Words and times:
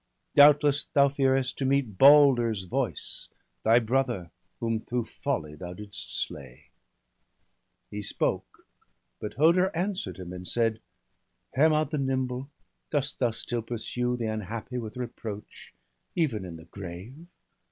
Doubtless 0.33 0.85
thou 0.85 1.09
fearest 1.09 1.59
to 1.59 1.63
meet 1.65 1.99
Balder's 1.99 2.63
voice, 2.63 3.29
Thy 3.63 3.77
brother, 3.77 4.31
whom 4.59 4.79
through 4.79 5.05
folly 5.05 5.53
thou 5.53 5.73
didst 5.73 6.15
slay.' 6.23 6.39
1 6.39 6.41
82 6.45 6.57
BALDER 6.57 7.91
DEAD. 7.91 7.97
He 7.97 8.01
spoke; 8.01 8.65
but 9.19 9.33
Hoder 9.35 9.69
answer'd 9.75 10.17
him, 10.17 10.33
and 10.33 10.47
said:— 10.47 10.79
'Hermod 11.53 11.91
the 11.91 11.99
nimble, 11.99 12.49
dost 12.89 13.19
thou 13.19 13.29
still 13.29 13.61
pursue 13.61 14.17
The 14.17 14.25
unhappy 14.25 14.79
with 14.79 14.97
reproach, 14.97 15.75
even 16.15 16.45
in 16.45 16.55
the 16.55 16.65
grave? 16.65 17.27